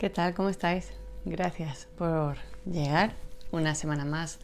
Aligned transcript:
¿Qué 0.00 0.08
tal? 0.08 0.32
¿Cómo 0.32 0.48
estáis? 0.48 0.94
Gracias 1.26 1.86
por 1.98 2.38
llegar 2.64 3.12
una 3.52 3.74
semana 3.74 4.06
más 4.06 4.38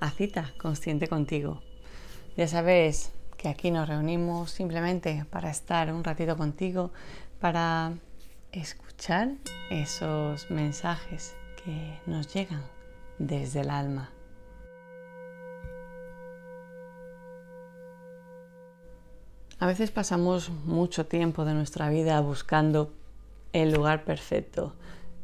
a 0.00 0.10
cita 0.10 0.54
consciente 0.56 1.06
contigo. 1.06 1.60
Ya 2.34 2.48
sabes 2.48 3.12
que 3.36 3.50
aquí 3.50 3.70
nos 3.70 3.90
reunimos 3.90 4.52
simplemente 4.52 5.26
para 5.28 5.50
estar 5.50 5.92
un 5.92 6.02
ratito 6.02 6.38
contigo, 6.38 6.92
para 7.40 7.92
escuchar 8.52 9.32
esos 9.68 10.50
mensajes 10.50 11.36
que 11.62 12.00
nos 12.06 12.32
llegan 12.32 12.62
desde 13.18 13.60
el 13.60 13.68
alma. 13.68 14.10
A 19.58 19.66
veces 19.66 19.90
pasamos 19.90 20.48
mucho 20.48 21.04
tiempo 21.04 21.44
de 21.44 21.52
nuestra 21.52 21.90
vida 21.90 22.18
buscando 22.22 22.94
el 23.52 23.72
lugar 23.72 24.04
perfecto, 24.04 24.74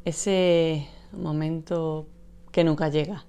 ese 0.09 0.89
momento 1.13 2.07
que 2.51 2.65
nunca 2.65 2.89
llega. 2.89 3.25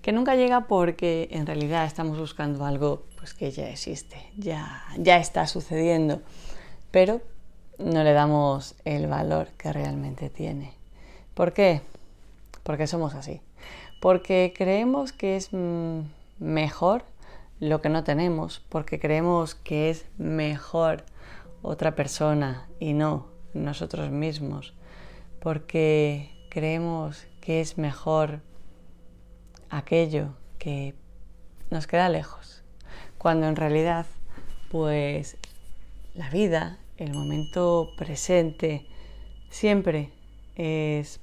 Que 0.00 0.12
nunca 0.12 0.34
llega 0.34 0.66
porque 0.66 1.28
en 1.30 1.46
realidad 1.46 1.84
estamos 1.84 2.18
buscando 2.18 2.64
algo 2.64 3.04
pues, 3.16 3.34
que 3.34 3.50
ya 3.50 3.68
existe, 3.68 4.16
ya, 4.36 4.82
ya 4.98 5.18
está 5.18 5.46
sucediendo, 5.46 6.20
pero 6.90 7.20
no 7.78 8.02
le 8.02 8.12
damos 8.12 8.74
el 8.84 9.06
valor 9.06 9.48
que 9.56 9.72
realmente 9.72 10.28
tiene. 10.28 10.72
¿Por 11.34 11.52
qué? 11.52 11.82
Porque 12.62 12.86
somos 12.86 13.14
así. 13.14 13.40
Porque 14.00 14.52
creemos 14.56 15.12
que 15.12 15.36
es 15.36 15.52
mm, 15.52 16.00
mejor 16.38 17.04
lo 17.60 17.80
que 17.80 17.88
no 17.88 18.02
tenemos, 18.02 18.60
porque 18.68 18.98
creemos 18.98 19.54
que 19.54 19.90
es 19.90 20.06
mejor 20.18 21.04
otra 21.62 21.94
persona 21.94 22.66
y 22.80 22.92
no 22.92 23.28
nosotros 23.54 24.10
mismos 24.10 24.74
porque 25.42 26.30
creemos 26.50 27.26
que 27.40 27.60
es 27.60 27.76
mejor 27.76 28.42
aquello 29.70 30.36
que 30.58 30.94
nos 31.68 31.88
queda 31.88 32.08
lejos, 32.08 32.62
cuando 33.18 33.48
en 33.48 33.56
realidad 33.56 34.06
pues 34.70 35.36
la 36.14 36.30
vida, 36.30 36.78
el 36.96 37.12
momento 37.12 37.90
presente, 37.96 38.86
siempre 39.50 40.12
es 40.54 41.18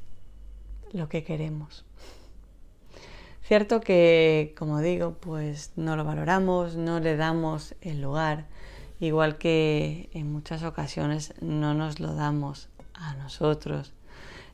lo 0.91 1.07
que 1.07 1.23
queremos. 1.23 1.85
Cierto 3.41 3.79
que, 3.79 4.53
como 4.57 4.81
digo, 4.81 5.13
pues 5.13 5.71
no 5.77 5.95
lo 5.95 6.03
valoramos, 6.03 6.75
no 6.75 6.99
le 6.99 7.15
damos 7.15 7.73
el 7.81 8.01
lugar, 8.01 8.47
igual 8.99 9.37
que 9.37 10.09
en 10.13 10.31
muchas 10.31 10.63
ocasiones 10.63 11.33
no 11.41 11.73
nos 11.73 12.01
lo 12.01 12.13
damos 12.15 12.67
a 12.93 13.13
nosotros 13.15 13.93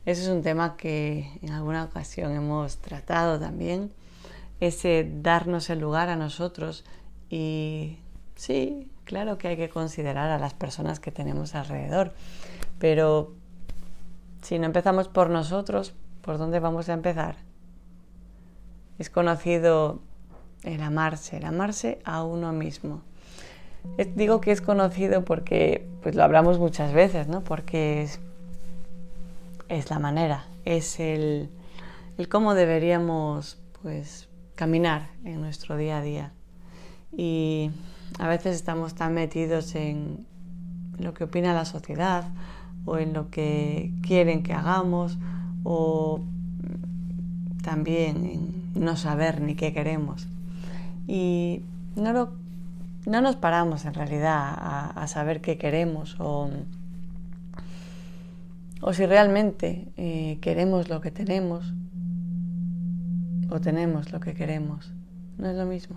ese 0.06 0.22
es 0.22 0.28
un 0.28 0.42
tema 0.42 0.76
que 0.76 1.38
en 1.42 1.50
alguna 1.50 1.84
ocasión 1.84 2.32
hemos 2.32 2.78
tratado 2.78 3.40
también, 3.40 3.92
ese 4.60 5.10
darnos 5.20 5.68
el 5.68 5.80
lugar 5.80 6.08
a 6.08 6.16
nosotros 6.16 6.84
y 7.28 7.98
sí, 8.36 8.88
claro 9.04 9.36
que 9.36 9.48
hay 9.48 9.56
que 9.56 9.68
considerar 9.68 10.30
a 10.30 10.38
las 10.38 10.54
personas 10.54 11.00
que 11.00 11.10
tenemos 11.10 11.56
alrededor, 11.56 12.14
pero 12.78 13.34
si 14.42 14.60
no 14.60 14.66
empezamos 14.66 15.08
por 15.08 15.28
nosotros, 15.28 15.92
¿por 16.22 16.38
dónde 16.38 16.60
vamos 16.60 16.88
a 16.88 16.92
empezar? 16.92 17.36
Es 19.00 19.10
conocido 19.10 20.00
el 20.62 20.82
amarse, 20.82 21.38
el 21.38 21.44
amarse 21.44 21.98
a 22.04 22.22
uno 22.22 22.52
mismo. 22.52 23.02
Digo 24.14 24.40
que 24.40 24.52
es 24.52 24.60
conocido 24.60 25.24
porque 25.24 25.88
pues 26.02 26.14
lo 26.14 26.22
hablamos 26.22 26.60
muchas 26.60 26.92
veces, 26.92 27.28
¿no? 27.28 27.42
Porque 27.42 28.08
es 29.68 29.90
la 29.90 29.98
manera, 29.98 30.46
es 30.64 31.00
el, 31.00 31.50
cómo 32.28 32.54
deberíamos 32.54 33.58
pues 33.82 34.28
caminar 34.54 35.10
en 35.24 35.40
nuestro 35.40 35.76
día 35.76 35.98
a 35.98 36.02
día. 36.02 36.32
Y 37.16 37.70
a 38.18 38.28
veces 38.28 38.56
estamos 38.56 38.94
tan 38.94 39.14
metidos 39.14 39.74
en 39.74 40.26
lo 40.98 41.14
que 41.14 41.24
opina 41.24 41.54
la 41.54 41.64
sociedad 41.64 42.24
o 42.84 42.98
en 42.98 43.12
lo 43.12 43.30
que 43.30 43.92
quieren 44.02 44.42
que 44.42 44.52
hagamos 44.52 45.18
o 45.64 46.20
también 47.62 48.24
en 48.26 48.56
no 48.74 48.96
saber 48.96 49.40
ni 49.40 49.54
qué 49.54 49.72
queremos. 49.72 50.28
Y 51.06 51.62
no, 51.96 52.30
no 53.06 53.20
nos 53.20 53.36
paramos 53.36 53.84
en 53.84 53.94
realidad 53.94 54.54
a, 54.94 55.06
saber 55.06 55.40
qué 55.40 55.58
queremos 55.58 56.16
o 58.80 58.92
si 58.92 59.06
realmente 59.06 59.92
eh, 59.96 60.38
queremos 60.40 60.88
lo 60.88 61.00
que 61.00 61.10
tenemos 61.10 61.72
o 63.50 63.60
tenemos 63.60 64.12
lo 64.12 64.20
que 64.20 64.34
queremos. 64.34 64.92
No 65.38 65.48
es 65.48 65.56
lo 65.56 65.66
mismo. 65.66 65.96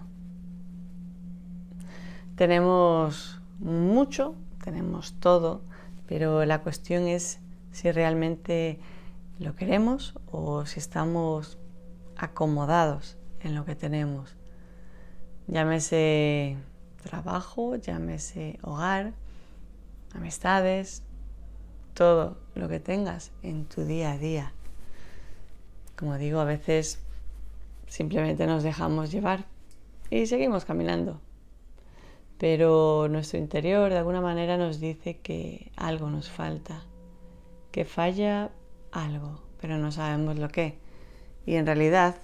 Tenemos 2.35 3.41
mucho, 3.59 4.35
tenemos 4.63 5.13
todo, 5.19 5.61
pero 6.07 6.45
la 6.45 6.61
cuestión 6.61 7.07
es 7.07 7.39
si 7.71 7.91
realmente 7.91 8.79
lo 9.39 9.55
queremos 9.55 10.13
o 10.31 10.65
si 10.65 10.79
estamos 10.79 11.57
acomodados 12.17 13.17
en 13.41 13.55
lo 13.55 13.65
que 13.65 13.75
tenemos. 13.75 14.35
Llámese 15.47 16.57
trabajo, 17.03 17.75
llámese 17.75 18.59
hogar, 18.61 19.13
amistades, 20.13 21.03
todo 21.93 22.37
lo 22.55 22.67
que 22.69 22.79
tengas 22.79 23.31
en 23.43 23.65
tu 23.65 23.83
día 23.85 24.11
a 24.11 24.17
día. 24.17 24.53
Como 25.95 26.17
digo, 26.17 26.39
a 26.39 26.45
veces 26.45 26.99
simplemente 27.87 28.47
nos 28.47 28.63
dejamos 28.63 29.11
llevar 29.11 29.45
y 30.09 30.27
seguimos 30.27 30.65
caminando. 30.65 31.19
Pero 32.37 33.07
nuestro 33.09 33.37
interior 33.37 33.91
de 33.91 33.97
alguna 33.97 34.21
manera 34.21 34.57
nos 34.57 34.79
dice 34.79 35.17
que 35.17 35.71
algo 35.75 36.09
nos 36.09 36.29
falta, 36.29 36.85
que 37.71 37.83
falla 37.83 38.51
algo, 38.91 39.41
pero 39.59 39.77
no 39.77 39.91
sabemos 39.91 40.39
lo 40.39 40.47
que. 40.47 40.77
Y 41.45 41.55
en 41.55 41.65
realidad 41.65 42.15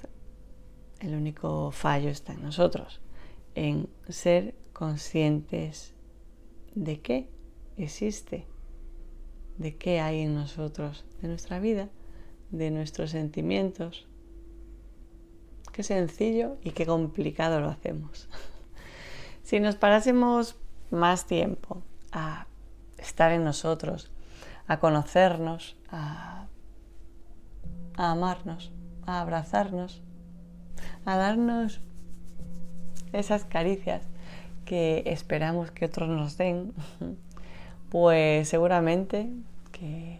el 1.01 1.15
único 1.15 1.71
fallo 1.71 2.09
está 2.09 2.33
en 2.33 2.43
nosotros, 2.43 3.01
en 3.55 3.89
ser 4.07 4.55
conscientes 4.71 5.93
de 6.75 7.01
que 7.01 7.29
existe 7.77 8.47
de 9.57 9.75
qué 9.75 9.99
hay 9.99 10.21
en 10.21 10.35
nosotros, 10.35 11.05
de 11.21 11.27
nuestra 11.27 11.59
vida, 11.59 11.89
de 12.51 12.71
nuestros 12.71 13.11
sentimientos. 13.11 14.07
Qué 15.71 15.83
sencillo 15.83 16.57
y 16.63 16.71
qué 16.71 16.85
complicado 16.85 17.59
lo 17.59 17.69
hacemos. 17.69 18.29
si 19.43 19.59
nos 19.59 19.75
parásemos 19.75 20.55
más 20.91 21.25
tiempo 21.25 21.81
a 22.11 22.47
estar 22.97 23.31
en 23.31 23.43
nosotros, 23.43 24.11
a 24.67 24.79
conocernos, 24.79 25.75
a, 25.89 26.47
amarnos, 27.95 28.71
a 29.05 29.21
abrazarnos, 29.21 30.01
a 31.05 31.17
darnos 31.17 31.81
esas 33.13 33.45
caricias 33.45 34.07
que 34.65 35.03
esperamos 35.05 35.71
que 35.71 35.85
otros 35.85 36.09
nos 36.09 36.37
den, 36.37 36.73
pues 37.95 38.49
seguramente 38.49 39.29
que 39.71 40.19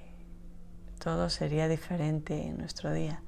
todo 0.98 1.30
sería 1.30 1.68
diferente 1.68 2.48
en 2.48 2.58
nuestro 2.58 2.94
día. 2.94 3.20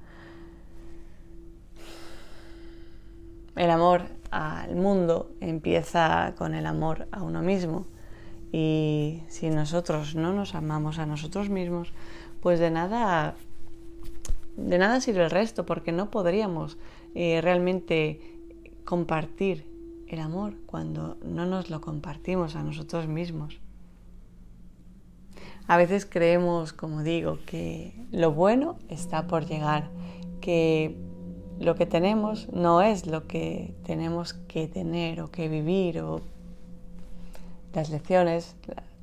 El 3.58 3.70
amor 3.70 4.04
al 4.32 4.74
mundo 4.78 5.30
empieza 5.42 6.34
con 6.38 6.56
el 6.56 6.66
amor 6.66 7.10
a 7.12 7.24
uno 7.24 7.42
mismo 7.42 7.88
y 8.54 9.22
si 9.28 9.50
nosotros 9.50 10.16
no 10.16 10.32
nos 10.32 10.56
amamos 10.56 10.98
a 10.98 11.06
nosotros 11.06 11.50
mismos, 11.50 11.92
pues 12.40 12.62
de 12.62 12.72
nada 12.72 13.36
de 14.56 14.78
nada 14.78 15.02
sirve 15.02 15.26
el 15.26 15.30
resto 15.30 15.66
porque 15.66 15.92
no 15.92 16.10
podríamos 16.10 16.78
eh, 17.16 17.42
realmente 17.42 18.22
compartir 18.86 19.66
el 20.08 20.22
amor 20.22 20.54
cuando 20.66 21.18
no 21.22 21.46
nos 21.46 21.70
lo 21.70 21.82
compartimos 21.82 22.56
a 22.56 22.64
nosotros 22.64 23.10
mismos. 23.10 23.60
A 25.68 25.76
veces 25.78 26.06
creemos, 26.06 26.72
como 26.72 27.04
digo, 27.04 27.40
que 27.46 27.94
lo 28.12 28.32
bueno 28.32 28.78
está 28.88 29.28
por 29.28 29.46
llegar, 29.46 29.90
que 30.40 30.96
lo 31.60 31.76
que 31.76 31.86
tenemos 31.86 32.48
no 32.54 32.82
es 32.82 33.06
lo 33.06 33.28
que 33.28 33.76
tenemos 33.84 34.34
que 34.34 34.68
tener 34.68 35.22
o 35.22 35.30
que 35.30 35.50
vivir 35.50 36.00
o 36.00 36.22
las 37.74 37.90
lecciones, 37.90 38.56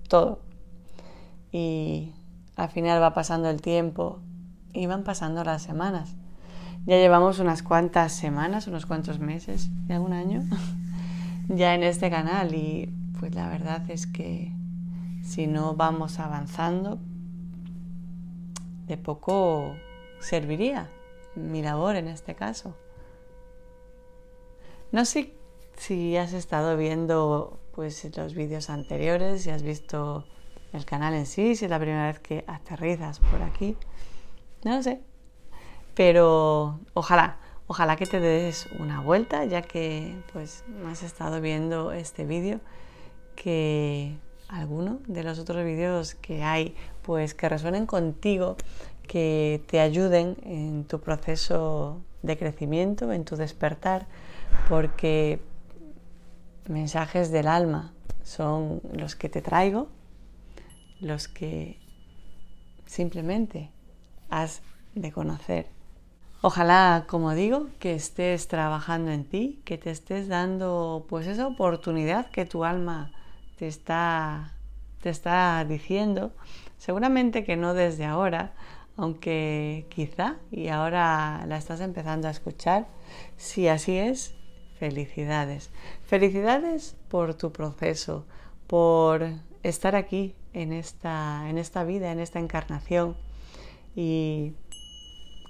todo. 0.08 0.40
Y 1.52 2.12
al 2.56 2.70
final 2.70 3.02
va 3.02 3.12
pasando 3.12 3.50
el 3.50 3.61
tiempo 3.61 4.20
y 4.72 4.87
van 4.87 5.05
pasando 5.05 5.44
las 5.44 5.62
semanas. 5.62 6.16
Ya 6.87 6.96
llevamos 6.96 7.40
unas 7.40 7.62
cuantas 7.62 8.12
semanas, 8.12 8.66
unos 8.66 8.87
cuantos 8.87 9.19
meses, 9.19 9.69
de 9.87 9.94
algún 9.94 10.12
año, 10.12 10.43
ya 11.49 11.75
en 11.75 11.82
este 11.82 12.11
canal 12.11 12.55
y 12.55 12.93
pues 13.19 13.34
la 13.34 13.49
verdad 13.49 13.88
es 13.90 14.06
que 14.06 14.52
si 15.35 15.49
no 15.49 15.75
vamos 15.75 16.21
avanzando, 16.21 17.01
de 18.87 18.97
poco 18.97 19.75
serviría 20.21 20.89
mi 21.35 21.61
labor 21.61 21.97
en 21.97 22.07
este 22.07 22.37
caso. 22.37 22.77
No 24.93 25.05
sé 25.05 25.35
si 25.77 26.17
has 26.17 26.35
estado 26.35 26.77
viendo 26.77 27.59
pues 27.75 28.17
los 28.17 28.35
vídeos 28.35 28.71
anteriores, 28.71 29.43
si 29.43 29.51
has 29.51 29.65
visto 29.65 30.25
el 30.73 30.85
canal 30.85 31.15
en 31.15 31.27
sí, 31.27 31.57
si 31.57 31.65
es 31.65 31.71
la 31.71 31.81
primera 31.81 32.07
vez 32.07 32.21
que 32.21 32.45
aterrizas 32.47 33.19
por 33.19 33.43
aquí. 33.43 33.77
No 34.63 34.77
lo 34.77 34.85
sé. 34.85 35.01
Pero 35.97 36.79
ojalá, 36.95 37.39
ojalá 37.67 37.97
que 37.97 38.07
te 38.07 38.21
des 38.21 38.69
una 38.79 39.01
vuelta, 39.01 39.45
ya 39.47 39.63
que 39.63 40.17
pues 40.33 40.63
has 40.87 41.03
estado 41.03 41.41
viendo 41.41 41.91
este 41.91 42.25
vídeo, 42.25 42.61
que 43.35 44.17
alguno 44.49 45.00
de 45.06 45.25
los 45.25 45.38
otros 45.38 45.64
vídeos 45.64 46.14
que 46.14 46.43
hay, 46.43 46.75
pues 47.02 47.35
que 47.35 47.49
resuenen 47.49 47.87
contigo, 47.87 48.56
que 49.06 49.62
te 49.67 49.81
ayuden 49.81 50.37
en 50.44 50.85
tu 50.85 51.00
proceso 51.00 52.00
de 52.23 52.38
crecimiento, 52.38 53.12
en 53.12 53.25
tu 53.25 53.37
despertar, 53.37 54.06
porque 54.69 55.41
mensajes 56.69 57.31
del 57.31 57.49
alma 57.49 57.93
son 58.23 58.81
los 58.93 59.17
que 59.17 59.29
te 59.29 59.43
traigo, 59.43 59.88
los 61.00 61.29
que 61.29 61.79
simplemente 62.87 63.70
has 64.31 64.62
de 64.94 65.12
conocer. 65.12 65.67
Ojalá, 66.40 67.05
como 67.08 67.32
digo, 67.32 67.69
que 67.79 67.94
estés 67.94 68.49
trabajando 68.49 69.11
en 69.11 69.25
ti, 69.25 69.62
que 69.64 69.79
te 69.79 69.90
estés 69.90 70.29
dando 70.29 71.06
pues 71.08 71.26
esa 71.26 71.47
oportunidad 71.47 72.31
que 72.31 72.44
tu 72.44 72.64
alma 72.64 73.12
te 73.59 73.67
está, 73.67 74.55
te 75.03 75.11
está 75.11 75.65
diciendo. 75.65 76.33
Seguramente 76.79 77.45
que 77.45 77.56
no 77.56 77.75
desde 77.75 78.05
ahora, 78.05 78.53
aunque 78.97 79.87
quizá 79.89 80.37
y 80.51 80.69
ahora 80.69 81.45
la 81.47 81.56
estás 81.56 81.81
empezando 81.81 82.29
a 82.29 82.31
escuchar. 82.31 82.87
Si 83.37 83.69
así 83.69 83.97
es, 83.97 84.35
felicidades. 84.79 85.71
Felicidades 86.05 86.97
por 87.09 87.35
tu 87.35 87.53
proceso, 87.53 88.27
por 88.67 89.27
estar 89.62 89.97
aquí 89.97 90.35
en 90.53 90.73
esta, 90.73 91.49
en 91.49 91.59
esta 91.59 91.85
vida, 91.85 92.12
en 92.12 92.21
esta 92.21 92.39
encarnación. 92.39 93.17
Y 93.97 94.55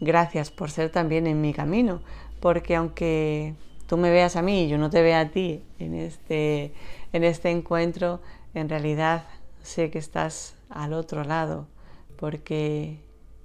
gracias 0.00 0.50
por 0.50 0.70
ser 0.70 0.90
también 0.90 1.26
en 1.26 1.40
mi 1.40 1.52
camino, 1.52 2.02
porque 2.40 2.76
aunque 2.76 3.54
tú 3.94 3.98
me 3.98 4.10
veas 4.10 4.34
a 4.34 4.42
mí 4.42 4.64
y 4.64 4.68
yo 4.68 4.76
no 4.76 4.90
te 4.90 5.02
vea 5.02 5.20
a 5.20 5.28
ti 5.30 5.62
en 5.78 5.94
este, 5.94 6.74
en 7.12 7.22
este 7.22 7.52
encuentro, 7.52 8.20
en 8.52 8.68
realidad 8.68 9.22
sé 9.62 9.88
que 9.92 10.00
estás 10.00 10.56
al 10.68 10.92
otro 10.94 11.22
lado, 11.22 11.68
porque 12.16 12.98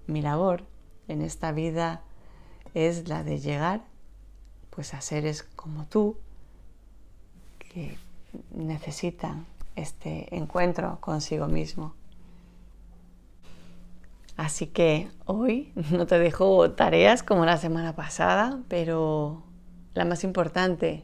mi 0.07 0.23
labor 0.23 0.63
en 1.07 1.21
esta 1.21 1.51
vida 1.51 2.01
es 2.73 3.07
la 3.07 3.23
de 3.23 3.37
llegar 3.37 3.81
pues 4.71 4.95
a 4.95 5.01
seres 5.01 5.43
como 5.43 5.85
tú 5.85 6.17
que 7.59 7.99
necesitan 8.49 9.45
este 9.75 10.35
encuentro 10.35 10.97
consigo 10.99 11.45
mismo. 11.45 11.93
Así 14.35 14.65
que 14.65 15.09
hoy 15.25 15.71
no 15.91 16.07
te 16.07 16.17
dejo 16.17 16.71
tareas 16.71 17.21
como 17.21 17.45
la 17.45 17.57
semana 17.57 17.95
pasada, 17.95 18.61
pero 18.67 19.43
la 19.99 20.05
más 20.05 20.23
importante 20.23 21.03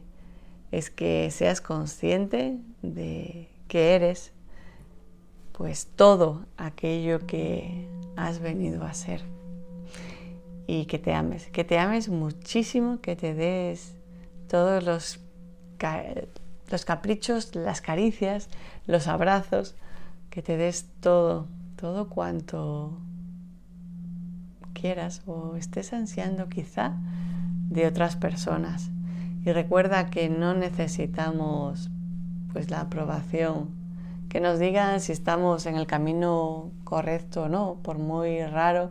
es 0.72 0.88
que 0.88 1.30
seas 1.30 1.60
consciente 1.60 2.56
de 2.80 3.50
que 3.68 3.94
eres 3.94 4.32
pues 5.52 5.86
todo 5.94 6.46
aquello 6.56 7.26
que 7.26 7.90
has 8.16 8.40
venido 8.40 8.86
a 8.86 8.94
ser 8.94 9.20
y 10.66 10.86
que 10.86 10.98
te 10.98 11.12
ames, 11.12 11.48
que 11.48 11.62
te 11.62 11.78
ames 11.78 12.08
muchísimo, 12.08 13.02
que 13.02 13.16
te 13.16 13.34
des 13.34 13.96
todos 14.48 14.82
los, 14.82 15.20
los 16.70 16.84
caprichos, 16.86 17.54
las 17.54 17.82
caricias, 17.82 18.48
los 18.86 19.08
abrazos, 19.08 19.74
que 20.30 20.40
te 20.40 20.56
des 20.56 20.86
todo, 21.00 21.48
todo 21.76 22.08
cuanto 22.08 22.98
quieras 24.72 25.20
o 25.26 25.56
estés 25.56 25.92
ansiando 25.92 26.48
quizá 26.48 26.96
de 27.76 27.86
otras 27.86 28.16
personas. 28.16 28.90
Y 29.44 29.52
recuerda 29.52 30.10
que 30.10 30.28
no 30.28 30.54
necesitamos 30.54 31.90
pues 32.52 32.70
la 32.70 32.80
aprobación, 32.80 33.68
que 34.28 34.40
nos 34.40 34.58
digan 34.58 35.00
si 35.00 35.12
estamos 35.12 35.66
en 35.66 35.76
el 35.76 35.86
camino 35.86 36.72
correcto 36.82 37.44
o 37.44 37.48
no, 37.48 37.76
por 37.82 37.98
muy 37.98 38.44
raro 38.44 38.90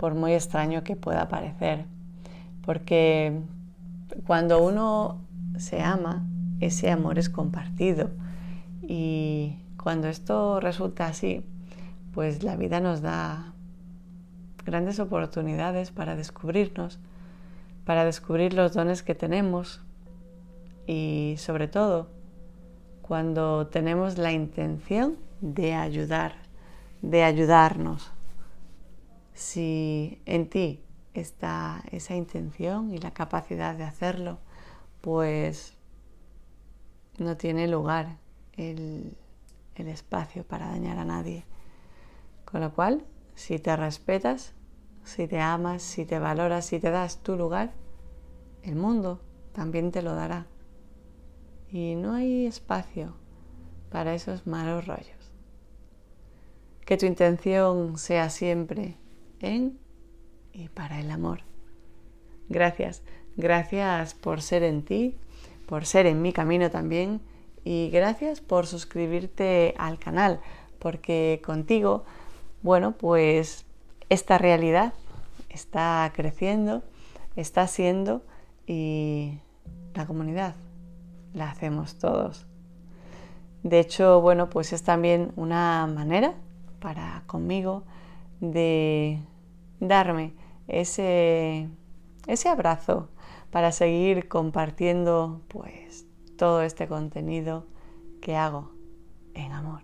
por 0.00 0.14
muy 0.14 0.32
extraño 0.32 0.82
que 0.82 0.96
pueda 0.96 1.28
parecer. 1.28 1.84
Porque 2.64 3.38
cuando 4.26 4.62
uno 4.62 5.18
se 5.58 5.82
ama, 5.82 6.24
ese 6.60 6.90
amor 6.90 7.18
es 7.18 7.28
compartido. 7.28 8.08
Y 8.80 9.58
cuando 9.76 10.08
esto 10.08 10.58
resulta 10.58 11.06
así, 11.06 11.44
pues 12.14 12.42
la 12.42 12.56
vida 12.56 12.80
nos 12.80 13.02
da 13.02 13.52
grandes 14.64 15.00
oportunidades 15.00 15.90
para 15.90 16.16
descubrirnos, 16.16 16.98
para 17.90 18.04
descubrir 18.04 18.54
los 18.54 18.72
dones 18.72 19.02
que 19.02 19.16
tenemos 19.16 19.80
y 20.86 21.34
sobre 21.38 21.66
todo 21.66 22.06
cuando 23.02 23.66
tenemos 23.66 24.16
la 24.16 24.30
intención 24.30 25.16
de 25.40 25.74
ayudar, 25.74 26.36
de 27.02 27.24
ayudarnos. 27.24 28.12
Si 29.34 30.22
en 30.24 30.48
ti 30.48 30.84
está 31.14 31.82
esa 31.90 32.14
intención 32.14 32.94
y 32.94 32.98
la 32.98 33.10
capacidad 33.10 33.74
de 33.74 33.82
hacerlo, 33.82 34.38
pues 35.00 35.76
no 37.18 37.36
tiene 37.36 37.66
lugar 37.66 38.18
el, 38.56 39.16
espacio 39.74 40.44
para 40.44 40.68
dañar 40.68 40.96
a 40.96 41.04
nadie. 41.04 41.44
Con 42.44 42.60
lo 42.60 42.72
cual, 42.72 43.04
si 43.34 43.58
te 43.58 43.74
respetas, 43.74 44.54
si 45.10 45.26
te 45.26 45.40
amas, 45.40 45.82
si 45.82 46.04
te 46.04 46.18
valoras, 46.18 46.66
si 46.66 46.78
te 46.78 46.90
das 46.90 47.22
tu 47.22 47.36
lugar, 47.36 47.72
el 48.62 48.76
mundo 48.76 49.20
también 49.52 49.90
te 49.90 50.02
lo 50.02 50.14
dará. 50.14 50.46
Y 51.70 51.94
no 51.94 52.14
hay 52.14 52.46
espacio 52.46 53.14
para 53.90 54.14
esos 54.14 54.46
malos 54.46 54.86
rollos. 54.86 55.32
Que 56.84 56.96
tu 56.96 57.06
intención 57.06 57.98
sea 57.98 58.30
siempre 58.30 58.96
en 59.40 59.78
y 60.52 60.68
para 60.68 61.00
el 61.00 61.10
amor. 61.10 61.40
Gracias, 62.48 63.02
gracias 63.36 64.14
por 64.14 64.42
ser 64.42 64.62
en 64.62 64.84
ti, 64.84 65.16
por 65.66 65.86
ser 65.86 66.06
en 66.06 66.22
mi 66.22 66.32
camino 66.32 66.70
también 66.70 67.20
y 67.64 67.90
gracias 67.90 68.40
por 68.40 68.66
suscribirte 68.66 69.74
al 69.78 69.98
canal, 69.98 70.40
porque 70.78 71.40
contigo, 71.44 72.04
bueno, 72.62 72.92
pues 72.92 73.66
esta 74.10 74.38
realidad 74.38 74.92
está 75.48 76.12
creciendo, 76.14 76.82
está 77.36 77.66
siendo 77.66 78.22
y 78.66 79.38
la 79.94 80.06
comunidad 80.06 80.54
la 81.32 81.48
hacemos 81.50 81.98
todos. 81.98 82.46
De 83.62 83.78
hecho, 83.78 84.20
bueno, 84.20 84.50
pues 84.50 84.72
es 84.72 84.82
también 84.82 85.32
una 85.36 85.86
manera 85.86 86.34
para 86.80 87.22
conmigo 87.26 87.84
de 88.40 89.20
darme 89.78 90.32
ese, 90.66 91.68
ese 92.26 92.48
abrazo 92.48 93.08
para 93.50 93.70
seguir 93.70 94.28
compartiendo 94.28 95.42
pues 95.48 96.06
todo 96.36 96.62
este 96.62 96.88
contenido 96.88 97.66
que 98.20 98.36
hago 98.36 98.72
en 99.34 99.52
amor. 99.52 99.82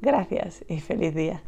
Gracias 0.00 0.64
y 0.68 0.80
feliz 0.80 1.14
día. 1.14 1.42